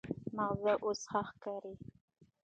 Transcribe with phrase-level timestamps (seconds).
[0.35, 1.73] مغز اوس ښه ښکاري.